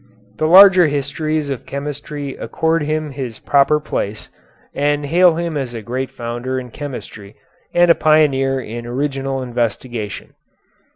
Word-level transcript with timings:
The 0.39 0.47
larger 0.47 0.87
histories 0.87 1.51
of 1.51 1.67
chemistry 1.67 2.35
accord 2.35 2.81
him 2.81 3.11
his 3.11 3.37
proper 3.37 3.79
place, 3.79 4.29
and 4.73 5.05
hail 5.05 5.35
him 5.35 5.55
as 5.55 5.75
a 5.75 5.83
great 5.83 6.09
founder 6.09 6.59
in 6.59 6.71
chemistry, 6.71 7.35
and 7.75 7.91
a 7.91 7.93
pioneer 7.93 8.59
in 8.59 8.87
original 8.87 9.43
investigation. 9.43 10.33